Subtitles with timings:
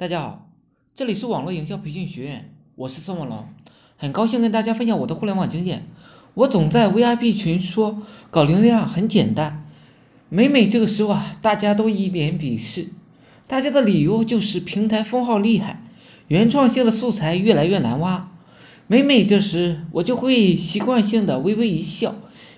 [0.00, 0.48] 大家好，
[0.96, 3.44] 这里是网络营销培训学院，我是宋文龙，
[3.98, 5.88] 很高兴跟大家分享我的互联网经验。
[6.32, 8.00] 我总在 VIP 群说
[8.30, 9.68] 搞流量很简单，
[10.30, 12.88] 每每这个时候啊，大家都一脸鄙视，
[13.46, 15.82] 大家的理由就是平台封号厉害，
[16.28, 18.32] 原创性的素材越来越难挖。
[18.86, 22.14] 每每这时，我就会习惯性的微微一笑，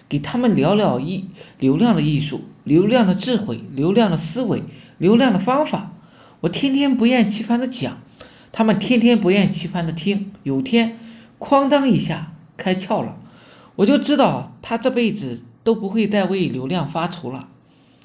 [0.09, 1.25] 给他们聊聊艺
[1.59, 4.63] 流量的艺术、流量的智慧、流量的思维、
[4.99, 5.89] 流量的方法。
[6.43, 8.03] 我天天不厌其烦的讲，
[8.51, 10.33] 他们天天不厌其烦的听。
[10.43, 10.99] 有天，
[11.39, 13.17] 哐当一下开窍了，
[13.77, 17.49] 我就知道他这辈子都不会再为流量发愁了。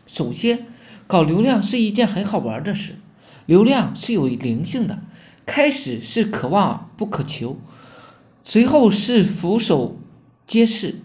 [0.05, 0.67] 首先，
[1.07, 2.99] 搞流量是一件很好玩的事，
[3.47, 4.99] 流量是有灵性的，
[5.47, 7.57] 开始是可望不可求，
[8.45, 9.97] 随后是俯首
[10.45, 11.01] 皆是，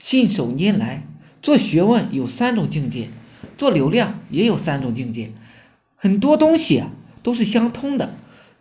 [0.00, 1.04] 信手拈来。
[1.40, 3.10] 做学问有三种境界，
[3.56, 5.30] 做流量也有三种境界。
[6.00, 6.92] 很多东西啊
[7.24, 8.14] 都是相通的，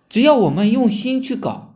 [0.10, 1.76] 只要我们用心去搞，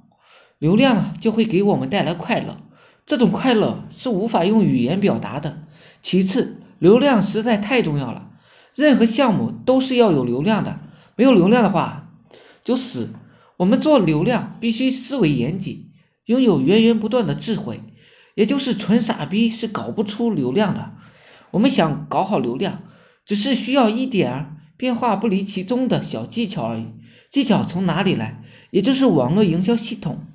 [0.58, 2.58] 流量啊就会给我们带来快乐。
[3.05, 5.63] 这种快乐是无法用语言表达的。
[6.02, 8.30] 其次，流量实在太重要了，
[8.74, 10.80] 任何项目都是要有流量的，
[11.16, 12.10] 没有流量的话
[12.63, 13.13] 就死。
[13.57, 15.91] 我们做流量必须思维严谨，
[16.26, 17.82] 拥有源源不断的智慧，
[18.34, 20.94] 也就是纯傻逼是搞不出流量的。
[21.52, 22.82] 我们想搞好流量，
[23.28, 24.57] 只是需要一点儿。
[24.82, 26.87] 变化不离其宗的小技巧而已。
[27.29, 28.41] 技巧从哪里来？
[28.71, 30.26] 也就是网络营销系统。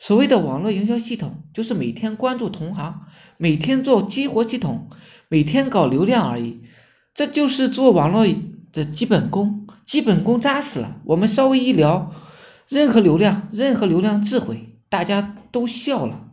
[0.00, 3.02] 所谓的网络营销系统，就是每天关注同行，
[3.36, 4.90] 每天做激活系统，
[5.28, 6.62] 每天搞流量而已。
[7.14, 8.26] 这就是做网络
[8.72, 9.68] 的基本功。
[9.86, 12.12] 基本功扎实了，我们稍微一聊，
[12.68, 16.24] 任何流量，任何流量智慧，大家都笑了。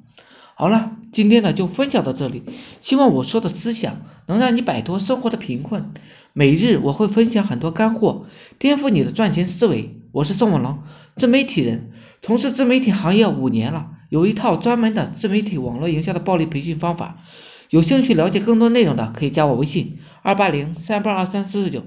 [0.55, 2.43] 好了，今天呢就分享到这里。
[2.81, 5.93] 希望我说的思想能让你摆脱生活的贫困。
[6.33, 8.25] 每日我会分享很多干货，
[8.57, 9.95] 颠覆你的赚钱思维。
[10.11, 10.79] 我是宋文龙，
[11.17, 17.17] 自媒体人，从事自媒体行业五年了，有一套专门的自媒体网络营销的暴力培训方法。
[17.69, 21.83] 有兴趣了解更多内容的，可以加我微信二八零三八二三四四九，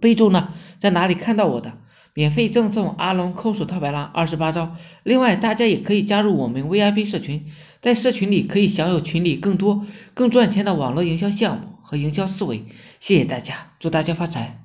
[0.00, 0.50] 备注呢
[0.80, 1.72] 在哪里看到我的，
[2.14, 4.76] 免费赠送阿龙抠手套白狼二十八招。
[5.02, 7.46] 另外，大家也可以加入我们 VIP 社群，
[7.80, 11.68] 在社群里可以享有群里更多更赚钱的网络营销项目。
[11.84, 12.64] 和营销思维，
[13.00, 14.61] 谢谢大家，祝大家发财。